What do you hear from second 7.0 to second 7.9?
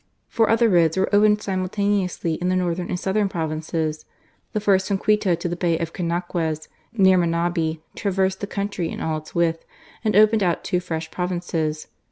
Manahi,